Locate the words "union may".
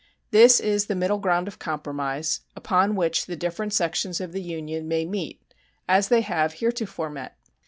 4.41-5.05